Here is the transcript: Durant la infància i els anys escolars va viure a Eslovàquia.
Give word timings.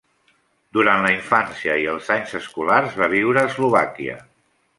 Durant 0.77 1.03
la 1.07 1.11
infància 1.15 1.75
i 1.81 1.85
els 1.91 2.09
anys 2.15 2.33
escolars 2.41 2.97
va 3.03 3.11
viure 3.13 3.45
a 3.45 3.53
Eslovàquia. 3.53 4.19